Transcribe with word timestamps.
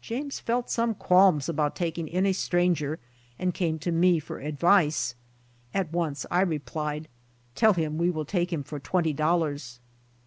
James 0.00 0.40
felt 0.40 0.70
some 0.70 0.94
qualms 0.94 1.46
about 1.46 1.76
taking 1.76 2.08
in 2.08 2.24
a 2.24 2.32
stranger 2.32 2.98
and 3.38 3.52
came 3.52 3.78
to 3.78 3.92
me 3.92 4.18
for 4.18 4.38
advice. 4.38 5.14
At 5.74 5.92
once 5.92 6.24
I 6.30 6.40
replied 6.40 7.06
"Tell 7.54 7.74
him 7.74 7.98
we 7.98 8.08
will 8.10 8.24
take 8.24 8.50
him 8.50 8.62
for 8.62 8.80
twenty 8.80 9.12
dollars." 9.12 9.78